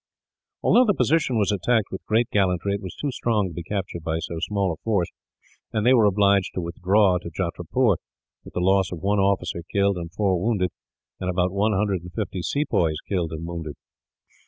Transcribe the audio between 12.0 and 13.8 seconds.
and fifty sepoys killed and wounded.